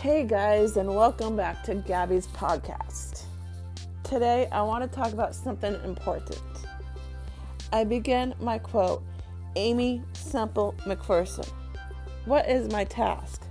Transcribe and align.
Hey 0.00 0.22
guys, 0.22 0.76
and 0.76 0.94
welcome 0.94 1.34
back 1.34 1.64
to 1.64 1.74
Gabby's 1.74 2.28
podcast. 2.28 3.24
Today 4.04 4.46
I 4.52 4.62
want 4.62 4.84
to 4.84 4.96
talk 4.96 5.12
about 5.12 5.34
something 5.34 5.74
important. 5.82 6.40
I 7.72 7.82
begin 7.82 8.32
my 8.38 8.58
quote 8.58 9.02
Aimee 9.56 10.00
Semple 10.12 10.76
McPherson. 10.86 11.50
What 12.26 12.48
is 12.48 12.70
my 12.70 12.84
task? 12.84 13.42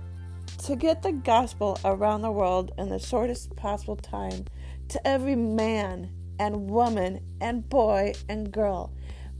To 0.64 0.74
get 0.74 1.02
the 1.02 1.12
gospel 1.12 1.78
around 1.84 2.22
the 2.22 2.32
world 2.32 2.72
in 2.78 2.88
the 2.88 2.98
shortest 2.98 3.54
possible 3.54 3.96
time 3.96 4.46
to 4.88 5.06
every 5.06 5.36
man 5.36 6.10
and 6.38 6.70
woman 6.70 7.20
and 7.42 7.68
boy 7.68 8.14
and 8.30 8.50
girl 8.50 8.94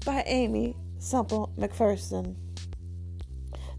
by 0.04 0.24
Aimee 0.26 0.76
Semple 0.98 1.54
McPherson. 1.56 2.36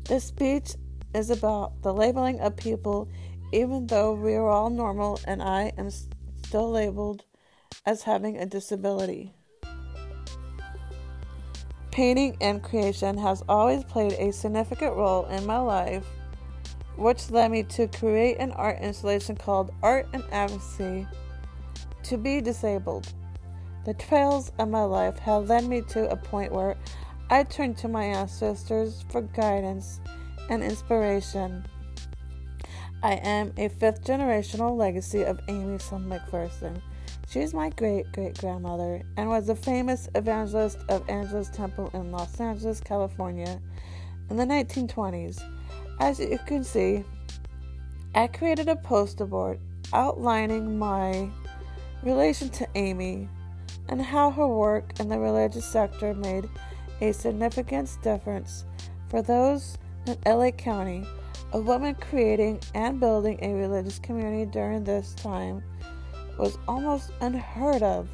This 0.05 0.23
speech 0.23 0.73
is 1.13 1.29
about 1.29 1.81
the 1.81 1.93
labeling 1.93 2.39
of 2.39 2.55
people, 2.55 3.09
even 3.51 3.87
though 3.87 4.13
we 4.13 4.35
are 4.35 4.47
all 4.47 4.69
normal 4.69 5.19
and 5.25 5.41
I 5.41 5.71
am 5.77 5.89
still 5.89 6.69
labeled 6.69 7.23
as 7.85 8.03
having 8.03 8.37
a 8.37 8.45
disability. 8.45 9.33
Painting 11.91 12.37
and 12.39 12.63
creation 12.63 13.17
has 13.17 13.43
always 13.49 13.83
played 13.83 14.13
a 14.13 14.31
significant 14.31 14.95
role 14.95 15.25
in 15.25 15.45
my 15.45 15.59
life, 15.59 16.05
which 16.95 17.29
led 17.31 17.51
me 17.51 17.63
to 17.63 17.87
create 17.87 18.37
an 18.37 18.51
art 18.51 18.79
installation 18.79 19.35
called 19.35 19.71
Art 19.81 20.07
and 20.13 20.23
Advocacy 20.31 21.07
to 22.03 22.17
be 22.17 22.41
disabled. 22.41 23.11
The 23.85 23.93
trails 23.95 24.51
of 24.59 24.69
my 24.69 24.83
life 24.83 25.17
have 25.19 25.49
led 25.49 25.65
me 25.65 25.81
to 25.89 26.09
a 26.09 26.15
point 26.15 26.51
where 26.51 26.77
I 27.29 27.43
turn 27.43 27.73
to 27.75 27.87
my 27.87 28.05
ancestors 28.05 29.03
for 29.09 29.21
guidance 29.21 29.99
and 30.49 30.63
inspiration. 30.63 31.65
I 33.01 33.13
am 33.13 33.53
a 33.57 33.69
fifth 33.69 34.03
generational 34.03 34.75
legacy 34.75 35.23
of 35.23 35.39
Aimee 35.47 35.79
Semple 35.79 36.19
McPherson. 36.19 36.81
She 37.29 37.39
is 37.39 37.53
my 37.53 37.69
great 37.69 38.11
great 38.11 38.37
grandmother 38.39 39.03
and 39.15 39.29
was 39.29 39.47
a 39.49 39.55
famous 39.55 40.09
evangelist 40.15 40.79
of 40.89 41.07
Angelus 41.07 41.49
Temple 41.49 41.91
in 41.93 42.11
Los 42.11 42.39
Angeles, 42.41 42.81
California 42.81 43.61
in 44.29 44.35
the 44.35 44.45
1920s. 44.45 45.41
As 45.99 46.19
you 46.19 46.39
can 46.45 46.63
see, 46.63 47.03
I 48.15 48.27
created 48.27 48.67
a 48.67 48.75
poster 48.75 49.25
board 49.25 49.59
outlining 49.93 50.77
my 50.77 51.29
relation 52.03 52.49
to 52.49 52.67
Aimee 52.75 53.29
and 53.87 54.01
how 54.01 54.31
her 54.31 54.47
work 54.47 54.99
in 54.99 55.09
the 55.09 55.19
religious 55.19 55.65
sector 55.65 56.13
made 56.13 56.49
a 57.01 57.11
significant 57.11 57.95
difference 58.01 58.65
for 59.09 59.21
those 59.21 59.77
in 60.09 60.17
LA 60.25 60.51
County, 60.51 61.05
a 61.53 61.59
woman 61.59 61.95
creating 61.95 62.59
and 62.73 62.99
building 62.99 63.37
a 63.41 63.53
religious 63.53 63.99
community 63.99 64.49
during 64.49 64.83
this 64.83 65.13
time 65.13 65.63
was 66.37 66.57
almost 66.67 67.11
unheard 67.21 67.83
of. 67.83 68.09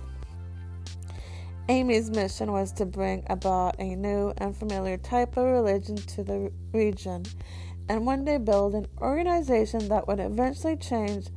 Aimee's 1.69 2.11
mission 2.11 2.51
was 2.51 2.71
to 2.73 2.85
bring 2.85 3.23
about 3.27 3.75
a 3.79 3.95
new 3.95 4.33
and 4.37 4.55
familiar 4.55 4.97
type 4.97 5.37
of 5.37 5.45
religion 5.45 5.95
to 5.95 6.23
the 6.23 6.51
region 6.73 7.23
and 7.87 8.05
one 8.05 8.25
day 8.25 8.37
build 8.37 8.75
an 8.75 8.87
organization 8.99 9.87
that 9.89 10.07
would 10.07 10.19
eventually 10.19 10.75
change 10.75 11.27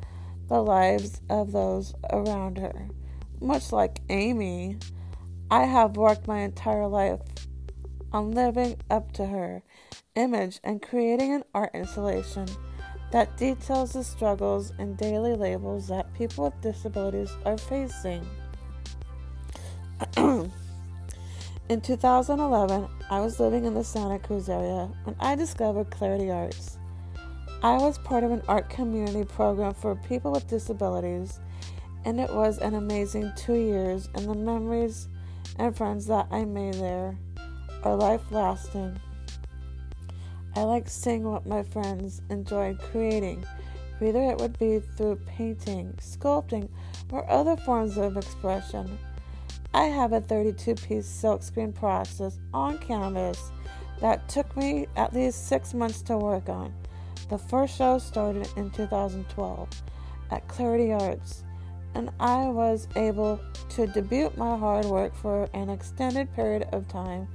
the 0.49 0.63
lives 0.63 1.21
of 1.29 1.53
those 1.53 1.95
around 2.11 2.59
her. 2.59 2.89
Much 3.41 3.71
like 3.71 4.01
Aimee, 4.09 4.77
I 5.51 5.65
have 5.65 5.97
worked 5.97 6.27
my 6.27 6.41
entire 6.41 6.89
life 6.89 7.21
on 8.13 8.33
living 8.33 8.77
up 8.91 9.13
to 9.13 9.27
her 9.27 9.63
image 10.15 10.61
and 10.65 10.83
creating 10.83 11.33
an 11.33 11.45
art 11.55 11.71
installation 11.75 12.47
that 13.11 13.37
details 13.37 13.93
the 13.93 14.05
struggles 14.05 14.73
and 14.79 14.97
daily 14.97 15.35
labels 15.35 15.89
that 15.89 16.13
people 16.15 16.45
with 16.45 16.61
disabilities 16.61 17.31
are 17.45 17.57
facing. 17.57 18.27
in 20.17 21.81
2011, 21.81 22.89
I 23.11 23.21
was 23.21 23.41
living 23.41 23.65
in 23.65 23.75
the 23.75 23.85
Santa 23.85 24.19
Cruz 24.19 24.49
area 24.49 24.91
when 25.05 25.17
I 25.21 25.35
discovered 25.35 25.91
Clarity 25.91 26.31
Arts. 26.31 26.79
I 27.63 27.79
was 27.79 27.99
part 27.99 28.25
of 28.25 28.31
an 28.31 28.43
art 28.47 28.71
community 28.71 29.25
program 29.25 29.75
for 29.75 29.97
people 29.97 30.31
with 30.31 30.47
disabilities, 30.47 31.41
and 32.05 32.21
it 32.21 32.33
was 32.33 32.59
an 32.59 32.75
amazing 32.75 33.33
two 33.37 33.57
years, 33.57 34.09
and 34.15 34.29
the 34.29 34.35
memories 34.35 35.09
and 35.59 35.77
friends 35.77 36.07
that 36.07 36.29
I 36.31 36.45
made 36.45 36.75
there 36.75 37.19
are 37.83 37.97
life 37.97 38.23
lasting. 38.31 39.01
I 40.57 40.63
like 40.63 40.89
seeing 40.89 41.25
what 41.25 41.47
my 41.47 41.63
friends 41.63 42.23
enjoy 42.31 42.77
creating, 42.91 43.45
whether 43.99 44.23
it 44.23 44.39
would 44.39 44.59
be 44.59 44.81
through 44.81 45.21
painting, 45.27 45.95
sculpting, 46.01 46.69
or 47.11 47.29
other 47.31 47.57
forms 47.57 47.97
of 47.97 48.17
expression. 48.17 48.99
I 49.73 49.85
have 49.85 50.13
a 50.13 50.21
32 50.21 50.75
piece 50.75 51.07
silkscreen 51.07 51.75
process 51.75 52.39
on 52.53 52.79
canvas 52.79 53.53
that 54.01 54.29
took 54.29 54.57
me 54.57 54.87
at 54.97 55.15
least 55.15 55.49
six 55.49 55.75
months 55.75 56.03
to 56.03 56.17
work 56.17 56.49
on. 56.49 56.75
The 57.29 57.39
first 57.39 57.77
show 57.77 57.99
started 57.99 58.49
in 58.57 58.71
2012 58.71 59.69
at 60.31 60.49
Clarity 60.49 60.93
Arts, 60.93 61.45
and 61.95 62.11
I 62.19 62.49
was 62.49 62.89
able 62.97 63.41
to 63.71 63.87
debut 63.87 64.33
my 64.37 64.57
hard 64.57 64.87
work 64.87 65.15
for 65.15 65.49
an 65.53 65.69
extended 65.69 66.33
period 66.35 66.67
of 66.73 66.89
time 66.89 67.29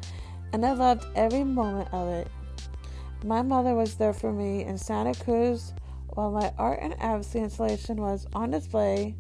and 0.53 0.63
I 0.63 0.73
loved 0.73 1.05
every 1.15 1.43
moment 1.43 1.89
of 1.91 2.07
it. 2.07 2.27
My 3.25 3.41
mother 3.41 3.73
was 3.73 3.95
there 3.95 4.13
for 4.13 4.31
me 4.31 4.63
in 4.63 4.77
Santa 4.77 5.15
Cruz 5.23 5.73
while 6.09 6.31
my 6.31 6.53
art 6.59 6.79
and 6.81 6.93
advocacy 7.01 7.39
installation 7.39 7.97
was 7.97 8.27
on 8.33 8.51
display, 8.51 9.15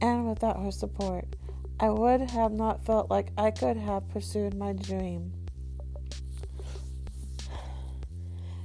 and 0.00 0.28
without 0.28 0.60
her 0.60 0.72
support, 0.72 1.36
I 1.78 1.90
would 1.90 2.20
have 2.20 2.50
not 2.52 2.84
felt 2.84 3.10
like 3.10 3.30
I 3.38 3.52
could 3.52 3.76
have 3.76 4.08
pursued 4.08 4.54
my 4.54 4.72
dream. 4.72 5.32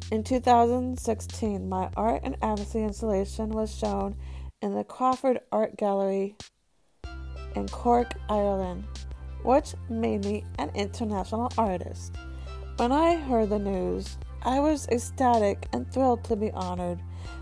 In 0.09 0.23
2016, 0.23 1.69
my 1.69 1.89
art 1.95 2.21
and 2.23 2.35
advocacy 2.41 2.81
installation 2.81 3.49
was 3.49 3.75
shown 3.75 4.15
in 4.61 4.73
the 4.73 4.83
Crawford 4.83 5.41
Art 5.51 5.77
Gallery 5.77 6.35
in 7.55 7.67
Cork, 7.67 8.13
Ireland 8.27 8.85
which 9.47 9.75
made 9.87 10.25
me 10.25 10.43
an 10.59 10.69
international 10.75 11.49
artist. 11.57 12.13
When 12.75 12.91
I 12.91 13.15
heard 13.15 13.49
the 13.49 13.57
news, 13.57 14.17
I 14.43 14.59
was 14.59 14.89
ecstatic 14.89 15.69
and 15.71 15.89
thrilled 15.89 16.25
to 16.25 16.35
be 16.35 16.51
honored 16.51 16.99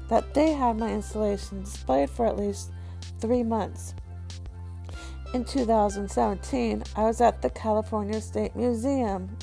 that 0.08 0.36
they 0.36 0.54
had 0.54 0.78
my 0.78 0.94
installation 0.94 1.64
displayed 1.64 2.12
for 2.12 2.28
at 2.28 2.38
least 2.38 2.72
three 3.20 3.42
months. 3.42 3.96
In 5.34 5.46
2017, 5.46 6.84
I 6.96 7.02
was 7.02 7.22
at 7.22 7.42
the 7.42 7.50
California 7.50 8.22
State 8.22 8.56
Museum. 8.56 9.36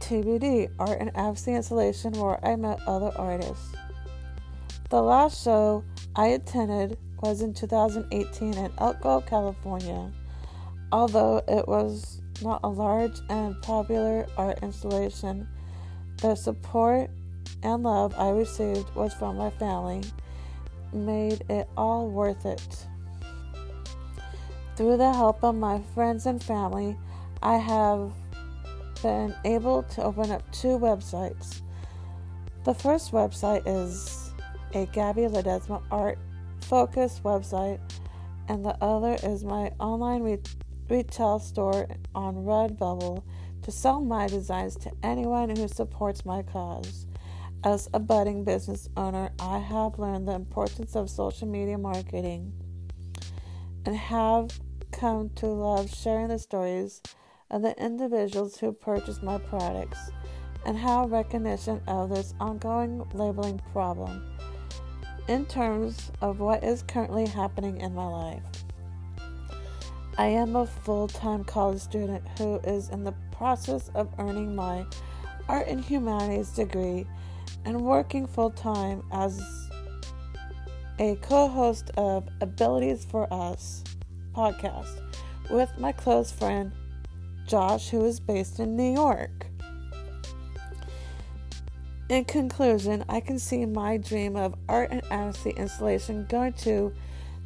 TBD 0.00 0.70
Art 0.78 0.98
and 0.98 1.14
Advocacy 1.14 1.52
installation 1.52 2.12
where 2.12 2.42
I 2.42 2.56
met 2.56 2.80
other 2.86 3.12
artists. 3.16 3.74
The 4.88 5.02
last 5.02 5.44
show 5.44 5.84
I 6.16 6.28
attended 6.28 6.96
was 7.20 7.42
in 7.42 7.54
2018 7.54 8.54
in 8.54 8.72
Elko, 8.78 9.20
California. 9.22 10.10
Although 10.92 11.42
it 11.48 11.66
was 11.68 12.22
not 12.42 12.60
a 12.62 12.68
large 12.68 13.18
and 13.28 13.60
popular 13.62 14.26
art 14.36 14.60
installation, 14.62 15.48
the 16.18 16.34
support 16.34 17.10
and 17.62 17.82
love 17.82 18.14
I 18.16 18.30
received 18.30 18.94
was 18.94 19.12
from 19.14 19.36
my 19.36 19.50
family, 19.50 20.02
made 20.92 21.44
it 21.50 21.68
all 21.76 22.08
worth 22.08 22.46
it. 22.46 22.86
Through 24.76 24.96
the 24.96 25.12
help 25.12 25.42
of 25.42 25.56
my 25.56 25.80
friends 25.94 26.26
and 26.26 26.42
family, 26.42 26.96
I 27.42 27.56
have 27.56 28.12
been 29.02 29.34
able 29.44 29.82
to 29.82 30.04
open 30.04 30.30
up 30.30 30.50
two 30.52 30.78
websites. 30.78 31.62
The 32.64 32.74
first 32.74 33.12
website 33.12 33.62
is 33.66 34.32
a 34.74 34.86
Gabby 34.86 35.22
Ledesma 35.22 35.82
art 35.90 36.18
Focus 36.60 37.20
website, 37.24 37.80
and 38.48 38.64
the 38.64 38.76
other 38.82 39.16
is 39.22 39.44
my 39.44 39.72
online 39.78 40.22
re- 40.22 40.38
retail 40.88 41.38
store 41.38 41.88
on 42.14 42.36
Redbubble 42.36 43.22
to 43.62 43.70
sell 43.70 44.00
my 44.00 44.26
designs 44.26 44.76
to 44.76 44.90
anyone 45.02 45.54
who 45.54 45.68
supports 45.68 46.24
my 46.24 46.42
cause. 46.42 47.06
As 47.64 47.88
a 47.92 47.98
budding 47.98 48.44
business 48.44 48.88
owner, 48.96 49.30
I 49.38 49.58
have 49.58 49.98
learned 49.98 50.28
the 50.28 50.32
importance 50.32 50.94
of 50.94 51.10
social 51.10 51.48
media 51.48 51.76
marketing 51.76 52.52
and 53.84 53.96
have 53.96 54.50
come 54.92 55.30
to 55.36 55.46
love 55.46 55.92
sharing 55.94 56.28
the 56.28 56.38
stories 56.38 57.02
of 57.50 57.62
the 57.62 57.74
individuals 57.82 58.58
who 58.58 58.72
purchase 58.72 59.22
my 59.22 59.38
products 59.38 59.98
and 60.66 60.76
have 60.76 61.10
recognition 61.10 61.80
of 61.86 62.10
this 62.10 62.34
ongoing 62.40 63.02
labeling 63.14 63.60
problem 63.72 64.22
in 65.28 65.44
terms 65.44 66.10
of 66.22 66.40
what 66.40 66.64
is 66.64 66.82
currently 66.82 67.26
happening 67.26 67.80
in 67.80 67.94
my 67.94 68.06
life. 68.06 68.42
I 70.16 70.26
am 70.26 70.56
a 70.56 70.66
full 70.66 71.06
time 71.06 71.44
college 71.44 71.80
student 71.80 72.26
who 72.38 72.56
is 72.64 72.88
in 72.88 73.04
the 73.04 73.14
process 73.30 73.90
of 73.94 74.08
earning 74.18 74.56
my 74.56 74.84
Art 75.48 75.68
and 75.68 75.84
Humanities 75.84 76.50
degree 76.50 77.06
and 77.64 77.80
working 77.82 78.26
full 78.26 78.50
time 78.50 79.02
as 79.12 79.40
a 80.98 81.14
co 81.16 81.46
host 81.46 81.90
of 81.96 82.28
Abilities 82.40 83.04
for 83.04 83.32
Us 83.32 83.84
podcast 84.34 85.00
with 85.50 85.70
my 85.78 85.92
close 85.92 86.32
friend 86.32 86.72
Josh, 87.46 87.88
who 87.88 88.04
is 88.04 88.18
based 88.20 88.58
in 88.58 88.76
New 88.76 88.92
York. 88.92 89.47
In 92.08 92.24
conclusion, 92.24 93.04
I 93.06 93.20
can 93.20 93.38
see 93.38 93.66
my 93.66 93.98
dream 93.98 94.34
of 94.34 94.54
art 94.66 94.88
and 94.90 95.02
advocacy 95.10 95.50
installation 95.50 96.24
going 96.30 96.54
to 96.54 96.90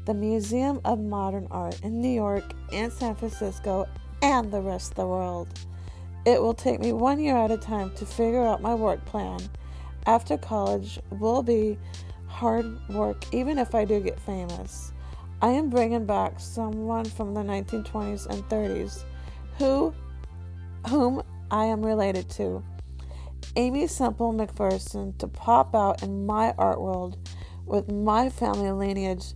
the 0.04 0.14
Museum 0.14 0.80
of 0.84 1.00
Modern 1.00 1.48
Art 1.50 1.80
in 1.82 2.00
New 2.00 2.12
York 2.12 2.54
and 2.72 2.92
San 2.92 3.16
Francisco 3.16 3.88
and 4.22 4.52
the 4.52 4.60
rest 4.60 4.92
of 4.92 4.96
the 4.98 5.06
world. 5.06 5.48
It 6.24 6.40
will 6.40 6.54
take 6.54 6.78
me 6.78 6.92
one 6.92 7.18
year 7.18 7.36
at 7.36 7.50
a 7.50 7.56
time 7.56 7.90
to 7.96 8.06
figure 8.06 8.44
out 8.44 8.62
my 8.62 8.72
work 8.72 9.04
plan. 9.04 9.40
After 10.06 10.38
college 10.38 11.00
will 11.10 11.42
be 11.42 11.76
hard 12.28 12.88
work, 12.88 13.24
even 13.34 13.58
if 13.58 13.74
I 13.74 13.84
do 13.84 13.98
get 13.98 14.20
famous. 14.20 14.92
I 15.40 15.48
am 15.48 15.70
bringing 15.70 16.06
back 16.06 16.38
someone 16.38 17.04
from 17.04 17.34
the 17.34 17.40
1920s 17.40 18.26
and 18.26 18.44
30s 18.44 19.02
who, 19.58 19.92
whom 20.86 21.20
I 21.50 21.64
am 21.64 21.84
related 21.84 22.30
to. 22.30 22.62
Aimee 23.56 23.86
Semple 23.86 24.32
McPherson 24.32 25.16
to 25.18 25.28
pop 25.28 25.74
out 25.74 26.02
in 26.02 26.24
my 26.26 26.54
art 26.58 26.80
world 26.80 27.18
with 27.66 27.90
my 27.90 28.28
family 28.28 28.70
lineage 28.70 29.34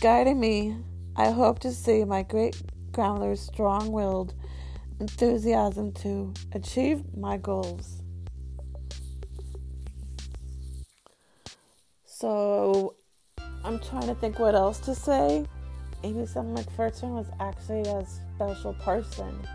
guiding 0.00 0.40
me. 0.40 0.76
I 1.16 1.30
hope 1.30 1.58
to 1.60 1.72
see 1.72 2.04
my 2.04 2.22
great 2.22 2.60
grandmother's 2.92 3.40
strong 3.40 3.92
willed 3.92 4.34
enthusiasm 5.00 5.92
to 5.92 6.32
achieve 6.52 7.02
my 7.16 7.36
goals. 7.36 8.02
So 12.04 12.94
I'm 13.64 13.78
trying 13.78 14.08
to 14.08 14.14
think 14.14 14.38
what 14.38 14.54
else 14.54 14.78
to 14.80 14.94
say. 14.94 15.44
Aimee 16.02 16.26
Semple 16.26 16.62
McPherson 16.62 17.10
was 17.10 17.26
actually 17.38 17.82
a 17.82 18.04
special 18.34 18.72
person. 18.74 19.46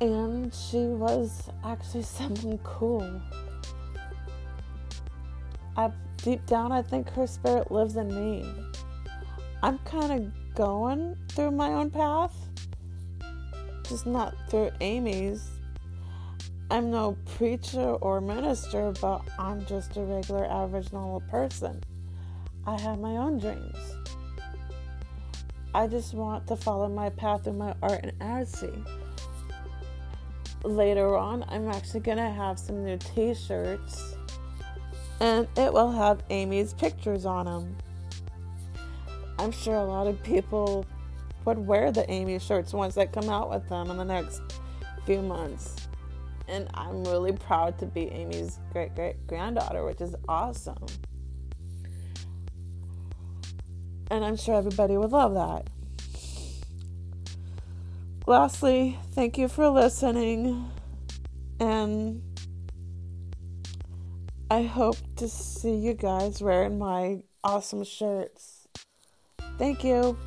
And 0.00 0.54
she 0.54 0.78
was 0.86 1.50
actually 1.64 2.02
someone 2.18 2.58
cool. 2.58 3.20
I 5.76 5.90
deep 6.18 6.44
down 6.46 6.72
I 6.72 6.82
think 6.82 7.10
her 7.10 7.26
spirit 7.26 7.70
lives 7.70 7.96
in 7.96 8.08
me. 8.08 8.52
I'm 9.62 9.78
kind 9.78 10.12
of 10.12 10.54
going 10.54 11.16
through 11.30 11.52
my 11.52 11.72
own 11.72 11.90
path, 11.90 12.34
just 13.84 14.06
not 14.06 14.34
through 14.48 14.70
Aimee's. 14.80 15.50
I'm 16.70 16.90
no 16.90 17.16
preacher 17.36 17.92
or 17.94 18.20
minister, 18.20 18.92
but 19.00 19.22
I'm 19.38 19.64
just 19.66 19.96
a 19.96 20.02
regular, 20.02 20.44
average, 20.44 20.92
normal 20.92 21.20
person. 21.30 21.80
I 22.66 22.78
have 22.80 22.98
my 22.98 23.16
own 23.16 23.38
dreams. 23.38 23.96
I 25.74 25.86
just 25.86 26.12
want 26.12 26.46
to 26.48 26.56
follow 26.56 26.88
my 26.88 27.08
path 27.08 27.44
through 27.44 27.54
my 27.54 27.74
art 27.82 28.00
and 28.02 28.18
artsy. 28.18 28.86
Later 30.68 31.16
on, 31.16 31.46
I'm 31.48 31.66
actually 31.70 32.00
going 32.00 32.18
to 32.18 32.28
have 32.28 32.58
some 32.58 32.84
new 32.84 32.98
t 32.98 33.32
shirts, 33.32 34.14
and 35.18 35.48
it 35.56 35.72
will 35.72 35.90
have 35.90 36.22
Aimee's 36.28 36.74
pictures 36.74 37.24
on 37.24 37.46
them. 37.46 37.74
I'm 39.38 39.50
sure 39.50 39.76
a 39.76 39.84
lot 39.84 40.06
of 40.06 40.22
people 40.22 40.84
would 41.46 41.56
wear 41.56 41.90
the 41.90 42.08
Aimee 42.10 42.38
shirts 42.38 42.74
once 42.74 42.96
they 42.96 43.06
come 43.06 43.30
out 43.30 43.48
with 43.48 43.66
them 43.70 43.90
in 43.90 43.96
the 43.96 44.04
next 44.04 44.42
few 45.06 45.22
months. 45.22 45.74
And 46.48 46.68
I'm 46.74 47.02
really 47.02 47.32
proud 47.32 47.78
to 47.78 47.86
be 47.86 48.02
Aimee's 48.02 48.58
great 48.70 48.94
great 48.94 49.26
granddaughter, 49.26 49.86
which 49.86 50.02
is 50.02 50.14
awesome. 50.28 50.84
And 54.10 54.22
I'm 54.22 54.36
sure 54.36 54.56
everybody 54.56 54.98
would 54.98 55.12
love 55.12 55.32
that. 55.32 55.70
Lastly, 58.28 58.98
thank 59.12 59.38
you 59.38 59.48
for 59.48 59.70
listening. 59.70 60.70
And 61.60 62.22
I 64.50 64.64
hope 64.64 64.98
to 65.16 65.26
see 65.30 65.74
you 65.74 65.94
guys 65.94 66.42
wearing 66.42 66.78
my 66.78 67.22
awesome 67.42 67.84
shirts. 67.84 68.68
Thank 69.56 69.82
you. 69.82 70.18